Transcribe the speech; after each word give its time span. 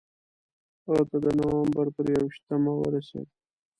هغه 0.85 1.03
ته 1.09 1.17
د 1.25 1.27
نومبر 1.39 1.87
پر 1.95 2.05
یوویشتمه 2.15 2.71
ورسېد. 2.77 3.27